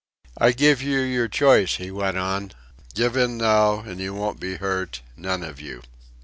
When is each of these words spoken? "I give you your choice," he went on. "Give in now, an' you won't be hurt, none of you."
"I 0.35 0.51
give 0.51 0.81
you 0.81 0.99
your 1.01 1.27
choice," 1.27 1.75
he 1.75 1.91
went 1.91 2.17
on. 2.17 2.53
"Give 2.95 3.15
in 3.15 3.37
now, 3.37 3.81
an' 3.83 3.99
you 3.99 4.15
won't 4.15 4.39
be 4.39 4.55
hurt, 4.55 5.01
none 5.15 5.43
of 5.43 5.61
you." 5.61 5.83